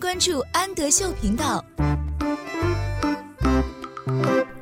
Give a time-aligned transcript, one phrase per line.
[0.00, 1.62] 关注安德秀频道。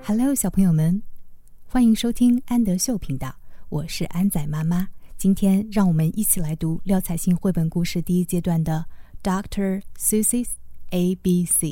[0.05, 1.01] Hello，小朋友们，
[1.65, 3.33] 欢迎收听安德秀频道，
[3.69, 4.89] 我是安仔妈妈。
[5.17, 8.85] 今天让我们一起来读廖彩杏绘本故事第一阶段的
[9.25, 10.49] 《Doctor Susie's
[10.91, 11.69] A B C》，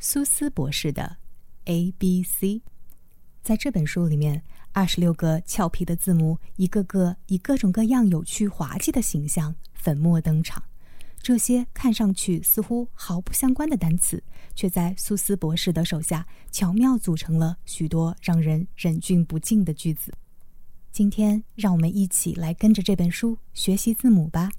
[0.00, 1.18] 苏斯博士的
[1.66, 2.62] A B C。
[3.44, 4.42] 在这本书里面，
[4.72, 10.60] 二十六个俏皮的字母，一个个以各种各样有趣滑稽的形象粉墨登场。
[11.22, 14.20] 这些看上去似乎毫不相关的单词，
[14.56, 20.12] 却在苏斯博士的手下巧妙组成了许多让人忍俊不禁的句子。
[20.90, 24.50] 今天，让我们一起来跟着这本书学习字母吧。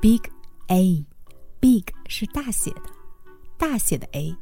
[0.00, 0.22] Big
[0.66, 2.82] A，Big 是大写的，
[3.56, 4.36] 大写的 A。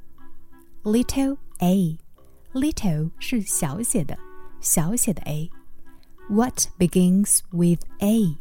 [0.83, 4.19] Little A，Little 是小写的。
[4.60, 5.50] 小写的 a。
[6.28, 8.37] What begins with a?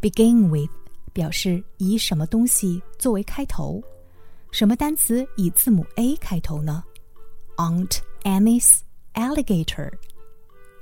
[0.00, 0.70] Begin with
[1.12, 3.82] 表示以什么东西作为开头。
[4.50, 6.82] 什么单词以字母 a 开头呢
[7.56, 8.80] ？Aunt Amy's
[9.14, 9.92] alligator。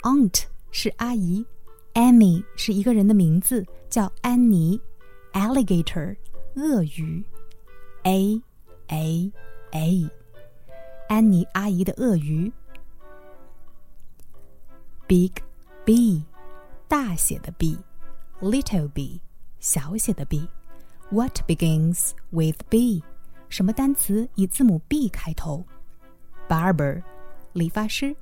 [0.03, 1.45] Aunt 是阿姨
[1.95, 4.81] ，Amy 是一个人的名字，叫安妮。
[5.33, 6.17] Alligator
[6.55, 7.25] 鳄鱼。
[8.05, 8.41] A
[8.89, 9.33] A
[9.73, 10.11] A。
[11.09, 12.53] 安妮阿姨的鳄鱼。
[15.08, 15.32] Big
[15.84, 16.24] B，
[16.88, 19.22] 大写的 B；Little B，
[19.60, 23.04] 小写的 B。What begins with B？
[23.50, 25.66] 什么单词以字母 B 开头？
[26.48, 27.04] Barber，
[27.52, 28.16] 理发师；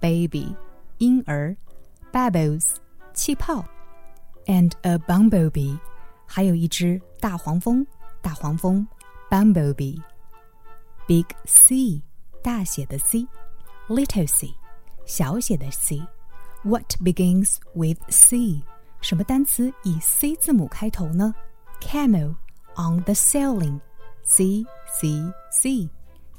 [0.00, 0.54] Baby，
[0.98, 1.56] 婴儿；
[2.12, 2.76] Bubbles，
[3.14, 3.64] 气泡；
[4.44, 5.78] and a bumblebee，
[6.26, 7.86] 还有一只大黄蜂。
[8.20, 8.86] 大黄蜂，
[9.30, 12.02] Bumblebee。Big C，
[12.42, 14.54] 大写的 C；Little C，
[15.06, 16.02] 小写的 C。
[16.63, 18.61] what begins with C？
[19.01, 21.33] 什么单词以 C 字母开头呢
[21.81, 22.35] ？Camel
[22.75, 25.89] on the ceiling，C C C。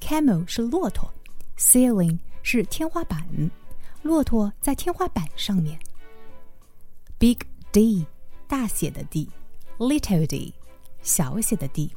[0.01, 1.13] Camel 是骆驼
[1.57, 3.51] ，ceiling 是天花板，
[4.03, 5.79] 骆驼在天花板上面。
[7.19, 7.39] Big
[7.73, 8.07] D，
[8.47, 10.55] 大写的 D，Little D，
[11.03, 11.93] 小写的 D。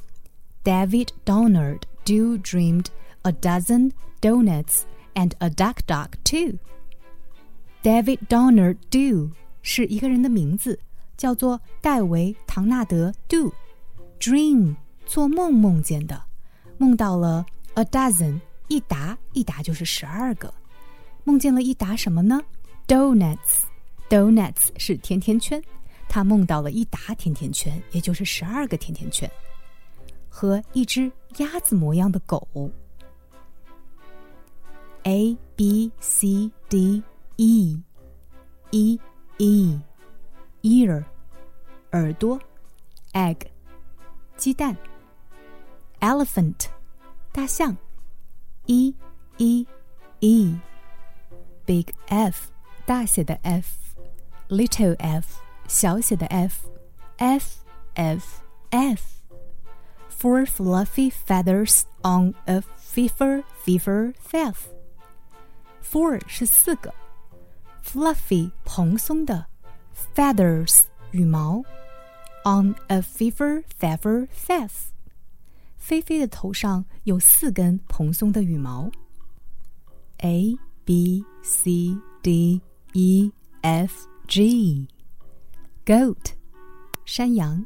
[0.63, 2.87] David Donald Doo dreamed
[3.23, 3.91] a dozen
[4.21, 4.83] donuts
[5.13, 6.59] and a duck duck too。
[7.83, 9.29] David Donner Do
[9.61, 10.79] 是一个人的名字，
[11.17, 13.53] 叫做戴维·唐纳德 Do。
[14.21, 16.23] Dream 做梦梦见的，
[16.77, 18.39] 梦到了 a dozen
[18.69, 20.53] 一打一打就是十二个，
[21.25, 22.41] 梦见了一打什么呢
[22.87, 23.63] ？Donuts
[24.09, 25.61] Donuts 是甜甜圈，
[26.07, 29.29] 他梦到了一打甜甜圈，也就是十二个甜甜圈，
[30.29, 32.47] 和一只鸭子模样的狗。
[35.03, 37.03] A B C D
[37.42, 37.82] e
[38.72, 38.98] e
[39.38, 39.78] e
[40.62, 41.04] ear
[41.92, 42.38] 耳朵
[43.12, 43.46] egg
[44.36, 44.76] 鸡蛋
[46.00, 46.68] elephant
[47.32, 47.76] 大象
[48.66, 48.94] e
[49.38, 49.66] e
[50.20, 50.58] e
[51.64, 52.50] big F
[52.86, 53.96] 大写的 F
[54.48, 56.68] little f 小写的 f
[57.18, 57.58] f
[57.94, 59.02] f f
[60.08, 64.78] four fluffy feathers on a feather feather feather
[65.82, 66.92] Four 是四个
[67.84, 69.46] ，fluffy 蓬松的，
[70.14, 71.62] feathers 羽毛，
[72.44, 74.90] on a feather feather face，
[75.76, 78.90] 菲菲的头上有四根蓬松的羽毛。
[80.18, 82.60] A B C D
[82.92, 83.32] E
[83.62, 86.32] F G，goat
[87.04, 87.64] 山羊，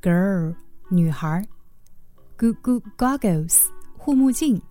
[0.00, 0.54] girl
[0.88, 1.46] 女孩，
[2.38, 3.58] goo goo goggles
[3.98, 4.62] 护目镜，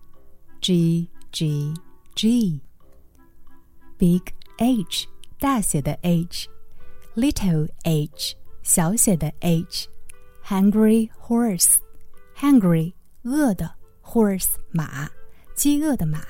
[0.62, 1.73] G G
[2.16, 5.06] G。Big H
[5.39, 13.71] 大写的 H，Little H 小写的 H，Hungry horse，Hungry 饿的
[14.03, 15.11] horse 马，
[15.55, 16.25] 饥饿的马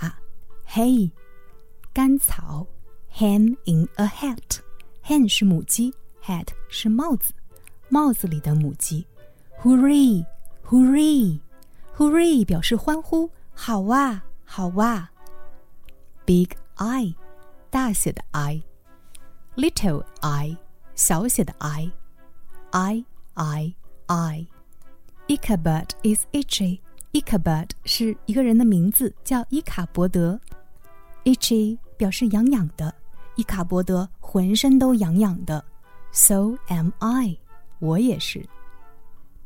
[0.68, 1.12] ，Hay
[1.92, 2.66] 干草
[3.14, 5.94] ，Hen in a hat，Hen 是母鸡
[6.24, 7.32] ，Hat 是帽子，
[7.88, 9.06] 帽子里的母鸡
[9.62, 15.10] ，Hooray，Hooray，Hooray 表示欢呼，好哇，好哇
[16.24, 17.14] ，Big eye。
[17.69, 20.57] 大写的 i，little i，
[20.95, 23.75] 小写的 i，i i
[24.07, 30.39] i。Ichabod is itchy。Ichabod 是一个人的名字，叫伊卡伯德。
[31.23, 32.93] Itchy 表示痒痒的，
[33.35, 35.63] 伊卡伯德浑身都痒痒的。
[36.11, 37.37] So am I，
[37.79, 38.45] 我也是。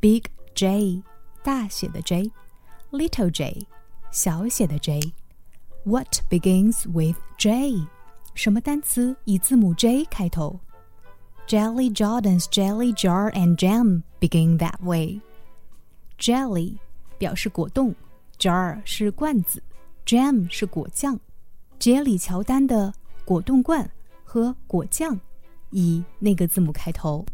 [0.00, 0.24] Big
[0.54, 1.02] J，
[1.42, 3.66] 大写的 J，little J，
[4.10, 7.86] 小写的 J。What begins with J？
[8.33, 10.59] 什么单词以字母 J 开头
[11.47, 15.19] ？Jelly Jordan's jelly jar and jam begin that way.
[16.17, 16.77] Jelly
[17.17, 17.93] 表示果冻
[18.37, 19.61] ，jar 是罐子
[20.05, 21.19] ，jam 是果酱。
[21.77, 22.93] 杰里乔丹的
[23.25, 23.89] 果冻罐
[24.23, 25.19] 和果酱
[25.71, 27.25] 以那个字母开头。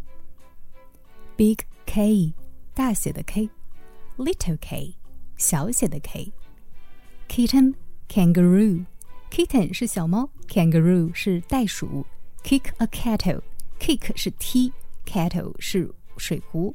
[1.35, 2.33] Big K
[2.73, 4.95] 大写的 K，Little K
[5.35, 7.75] 小写的 K，Kitten
[8.07, 8.85] Kangaroo。
[9.29, 12.05] Kitten 是小猫 kangaroo 是袋鼠
[12.43, 14.73] ，kick a kettle，kick 是踢
[15.05, 16.73] ，kettle 是水壶，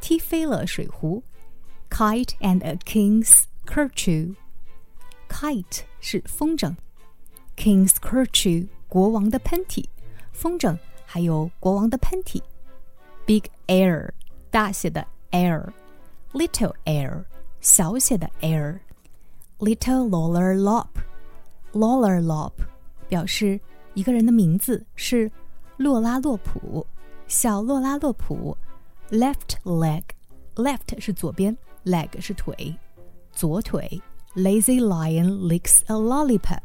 [0.00, 1.22] 踢飞了水壶。
[1.88, 6.74] Kite and a king's kerchief，kite 是风筝
[7.56, 9.84] ，king's kerchief 国王的喷嚏，
[10.32, 12.42] 风筝还有国王的喷嚏。
[13.24, 14.10] Big air
[14.50, 17.24] 大写的 air，little air
[17.60, 22.54] 小写的 air，little Lola Lopp，loller lop。
[23.08, 23.58] 表示
[23.94, 25.30] 一个人的名字是
[25.76, 26.86] 洛拉洛普，
[27.26, 28.56] 小洛拉洛普。
[29.10, 32.74] Left leg，left 是左边，leg 是腿，
[33.32, 34.00] 左腿。
[34.34, 36.62] Lazy lion licks a lollipop。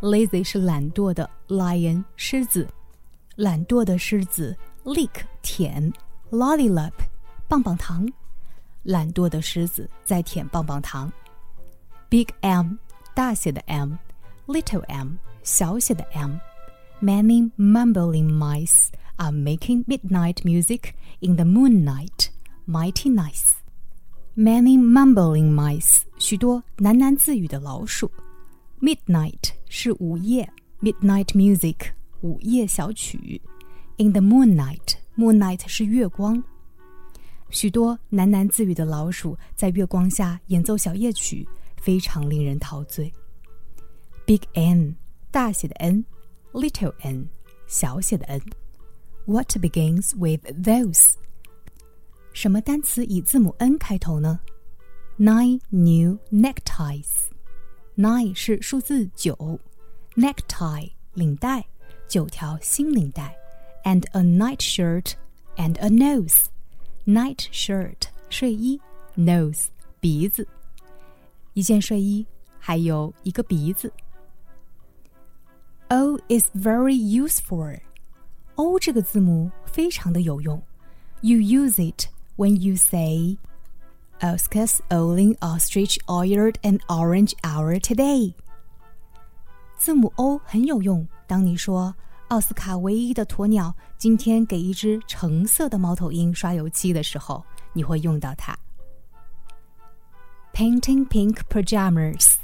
[0.00, 2.68] Lazy 是懒惰的，lion 狮子，
[3.34, 5.10] 懒惰的狮子 lick
[5.42, 5.92] 舔
[6.30, 6.92] ，lollipop
[7.48, 8.06] 棒棒糖，
[8.84, 11.12] 懒惰的狮子在舔棒棒糖。
[12.08, 12.74] Big M
[13.14, 13.94] 大写的 M。
[14.46, 16.37] little m 小写的 m.
[17.01, 18.87] Many mumbling mice
[19.17, 22.29] are making midnight music in the moonlight.
[22.67, 23.53] Mighty nice.
[24.35, 28.11] Many mumbling mice 许多喃喃自语的老鼠。
[28.79, 31.91] Midnight 是午夜，midnight music
[32.21, 33.41] 午夜小曲。
[33.97, 36.43] In the moonlight, moonlight 是月光。
[37.49, 41.47] 许多喃喃自语的老鼠在月光下演奏小夜曲，
[41.77, 43.11] 非常令人陶醉。
[44.25, 44.95] Big N
[45.35, 47.29] 大写的 N，Little N
[47.67, 51.13] 小写的 N。What begins with those？
[52.33, 54.39] 什么单词以字母 N 开头呢？
[55.17, 59.59] Nine new neckties。Nine 是数字九，
[60.15, 61.67] necktie 领带，
[62.07, 63.35] 九条新领带，
[63.83, 65.13] and a night shirt
[65.57, 68.79] and a nose。Night shirt 睡衣，
[69.15, 69.65] nose
[69.99, 70.47] 鼻子，
[71.53, 72.25] 一件睡衣
[72.59, 73.91] 还有一个鼻子。
[75.89, 77.79] O is very useful.
[78.55, 80.61] O 这个字母非常的有用。
[81.21, 83.37] You use it when you say,
[84.19, 88.33] Oscar's only ostrich ordered an orange hour today.
[89.77, 91.07] 字母 O 很有用。
[91.27, 91.95] 当你说
[92.27, 97.43] 奥斯卡唯一的鸵鸟今天给一只橙色的猫头鹰刷油漆的时候，
[97.73, 98.57] 你会用到它。
[100.53, 102.35] Painting pink pajamas.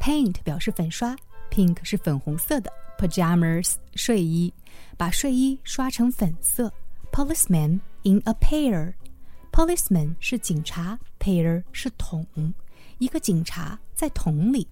[0.00, 1.16] Paint 表示粉刷。
[1.52, 4.52] Pink 是粉红色的，pajamas 睡衣，
[4.96, 6.72] 把睡衣刷成粉色。
[7.10, 12.26] Policeman in a pair，policeman 是警察，pair 是桶，
[12.98, 14.68] 一个警察在桶里。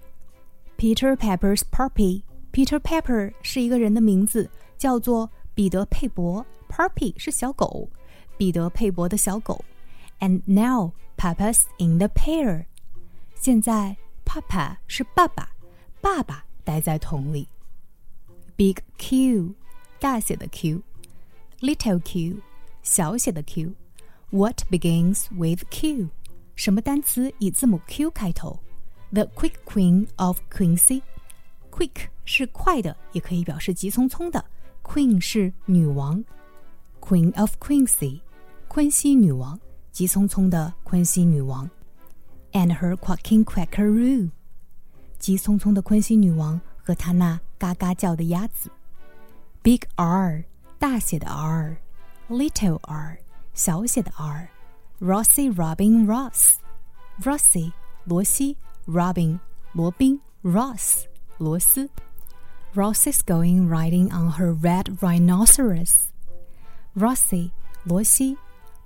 [0.76, 7.88] Peter Pepper's puppy，Peter Pepper 是一个人的名字，叫做彼得佩伯，puppy 是小狗，
[8.37, 9.64] 彼得佩伯的小狗。
[10.20, 12.67] And now Papa's in the pair，
[13.34, 15.49] 现在 Papa 是爸爸，
[16.00, 16.44] 爸爸。
[16.64, 17.49] 待在桶里。
[18.56, 19.55] Big Q，
[19.99, 22.40] 大写的 Q；Little Q，
[22.83, 26.09] 小写的 Q。What begins with Q？
[26.54, 28.59] 什么单词以字母 Q 开头？
[29.12, 34.45] The quick queen of Quincy。Quick 是快的，也可以表示急匆匆的。
[34.83, 36.25] Queen 是女王，
[37.00, 38.21] Queen of Quincy，
[38.68, 39.61] 昆西女王，
[39.92, 41.68] 急匆匆的昆西女王。
[42.52, 44.30] And her quacking quackaroo。
[45.22, 48.72] 急匆匆的昆西女王和她那嘎嘎叫的鸭子。
[49.62, 50.44] Big R，
[50.80, 53.20] 大写的 R；Little R，
[53.54, 54.50] 小写的 r
[55.00, 56.56] rossie Robin ross
[57.22, 57.72] rossie
[58.06, 59.40] 罗西，Robin
[59.74, 61.04] 罗宾，Ross
[61.38, 61.88] 罗斯。
[62.74, 66.06] Ross is going riding on her red rhinoceros
[66.96, 67.51] rossie
[67.84, 68.36] 罗西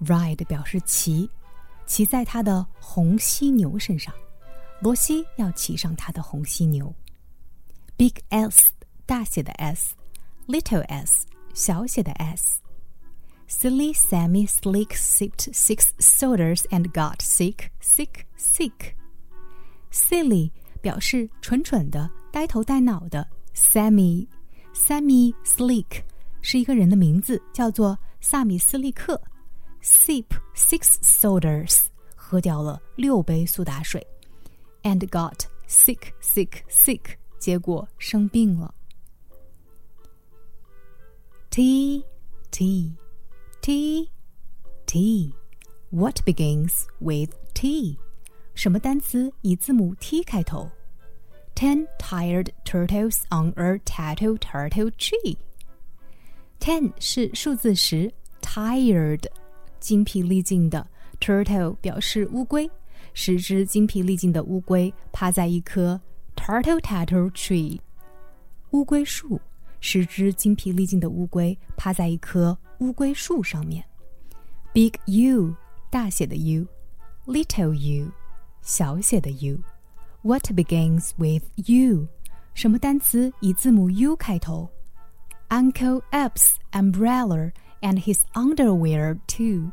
[0.01, 1.30] ，ride 表示骑，
[1.86, 4.13] 骑在他的红犀牛身上。
[4.82, 6.94] 罗西要骑上他的红犀牛。
[7.98, 8.72] Big S
[9.05, 12.60] 大写的 S，Little S 小写的 S。
[13.48, 18.96] Silly Sammy Slick sipped six sodas and got sick, sick, sick.
[19.91, 20.51] Silly
[20.82, 23.27] 表示蠢蠢的、呆头呆脑的。
[23.55, 24.27] Sammy
[24.74, 26.03] Sammy Slick
[26.41, 29.22] 是一个人的名字，叫做萨米斯利克。
[29.82, 34.05] Sip six sodas 喝掉了六杯苏打水。
[34.85, 38.75] and got sick, sick, sick，结果生病了。
[41.50, 42.04] T
[42.50, 42.94] T
[43.61, 44.11] T
[44.87, 45.35] T.
[45.90, 47.99] What begins with T?
[48.54, 50.70] 什么单词以字母 T 开头？
[51.54, 55.37] Ten tired turtles on a tattle turtle tree.
[56.61, 59.25] Ten 是数字十，tired
[59.80, 62.70] 精疲力尽的，turtle 表示乌龟，
[63.17, 66.00] 十只精疲力尽的乌龟趴在一棵
[66.36, 67.79] turtle turtle tree
[68.72, 69.39] 乌龟树，
[69.79, 73.81] 十只精疲力尽的乌龟趴在一棵乌龟树上面。
[74.74, 75.55] Big U
[75.89, 78.12] 大写的 U，Little U
[78.62, 82.10] 小写的 U，What begins with U？
[82.53, 84.69] 什么单词以字母 U 开头
[85.48, 89.72] ？Uncle Ubb's umbrella and his underwear too。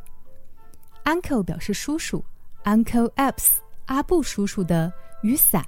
[1.05, 2.25] Uncle 表示叔叔。
[2.65, 4.93] Uncle Ubb's 阿布叔叔的
[5.23, 5.67] 雨伞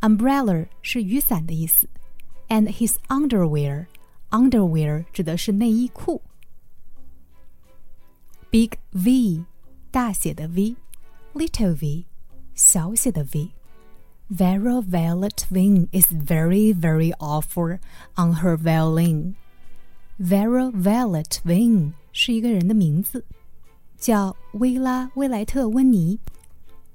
[0.00, 1.86] ，umbrella 是雨伞的意思
[2.48, 3.86] ，and his underwear
[4.30, 6.22] underwear 指的是内衣裤。
[8.50, 9.44] Big V
[9.90, 12.04] 大写的 V，little V
[12.54, 13.50] 小写的 V。
[14.30, 17.78] Vera Violet Vinn is very very awful
[18.16, 19.34] on her violin.
[20.18, 23.24] Vera Violet Vinn 是一个人的名字。
[23.99, 26.19] 叫薇拉·威莱特温尼。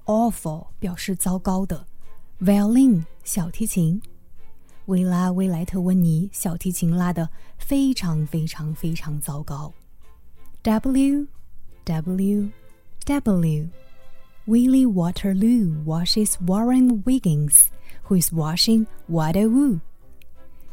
[0.06, 1.86] Awful 表示糟糕的，
[2.40, 4.00] violin 小提琴。
[4.86, 9.72] 薇拉·威莱特温尼小提琴拉得非常非常非常糟糕。
[10.62, 11.26] W
[11.84, 12.50] W
[13.06, 13.68] W
[14.46, 17.66] Willie Waterloo washes Warren Wiggins,
[18.08, 19.78] who is washing Waterloo.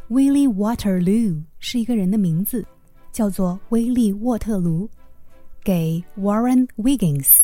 [0.09, 2.65] Willie Waterloo 是一个人的名字，
[3.11, 4.89] 叫做威利沃特卢。
[5.62, 7.42] 给 Warren Wiggins。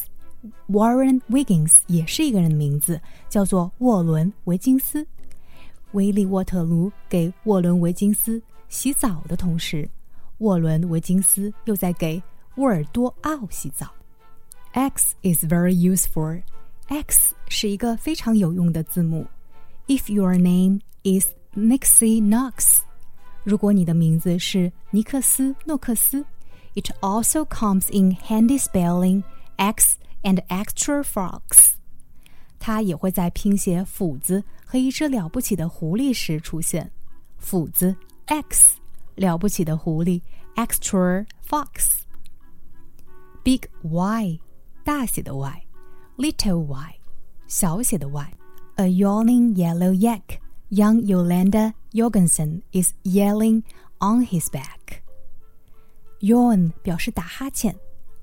[0.68, 5.06] Warren Wiggins 也是一个人的名字，叫做沃伦·维金斯。
[5.92, 9.88] 威利·沃特卢给沃伦·维金斯洗澡的同时，
[10.38, 12.22] 沃伦·维金斯又在给
[12.56, 13.88] 沃尔多奥洗澡。
[14.72, 16.42] X is very useful.
[16.88, 19.26] X 是一个非常有用的字母。
[19.86, 22.80] If your name is Nixie Knox，
[23.44, 26.24] 如果你的名字是尼克斯·诺克斯
[26.74, 29.24] It also comes in handy spelling
[29.56, 31.72] X and extra frogs。
[32.58, 36.90] 它也会在拼写斧子和一只了不起的狐狸时出现。
[37.38, 37.94] 斧子
[38.26, 38.76] x，
[39.14, 40.20] 了不起的狐狸
[40.56, 41.90] extra fox。
[43.42, 44.40] Big Y，
[44.84, 46.98] 大写的 Y；little Y，
[47.46, 48.34] 小写的 Y。
[48.76, 53.62] A yawning yellow yak, young Yolanda Yorgenson is yelling
[53.98, 54.77] on his back.
[56.20, 57.74] Yawn 表示打哈欠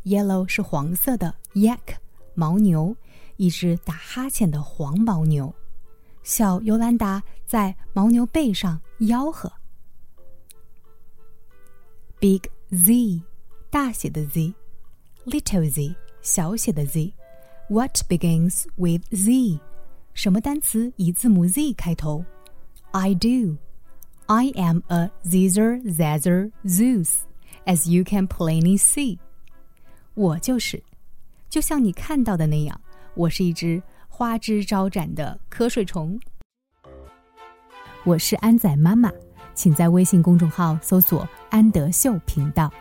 [0.04, 1.96] ，yellow 是黄色的，yak
[2.36, 2.96] 牦牛，
[3.38, 5.54] 一只打哈欠的黄牦牛。
[6.24, 9.52] 小尤兰达在牦牛背上吆喝。
[12.20, 13.22] Big Z，
[13.70, 14.54] 大写的 Z。
[15.26, 17.14] little z 小写的 z。
[17.68, 19.60] What begins with z？
[20.14, 22.24] 什么单词以字母 z 开头
[22.92, 23.58] ？I do.
[24.28, 27.10] I am a zizzer zazzer Zeus,
[27.66, 29.18] as you can plainly see.
[30.14, 30.84] 我就是，
[31.50, 32.80] 就像你看到的那样，
[33.16, 36.20] 我是一只花枝招展的瞌睡虫。
[38.04, 39.12] 我是安仔妈妈，
[39.54, 42.72] 请在微信公众号搜索“安德秀频道”。